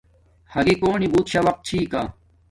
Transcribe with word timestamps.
ھاگی 0.53 0.75
کونی 0.81 1.07
بوت 1.13 1.25
شا 1.31 1.39
وقت 1.47 1.61
چھی 1.67 1.79
کا 1.91 2.01